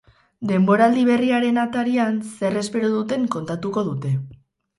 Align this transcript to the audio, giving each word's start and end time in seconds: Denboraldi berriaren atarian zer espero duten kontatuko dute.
Denboraldi 0.51 1.03
berriaren 1.09 1.59
atarian 1.63 2.17
zer 2.31 2.57
espero 2.63 2.91
duten 2.95 3.29
kontatuko 3.37 3.87
dute. 3.93 4.17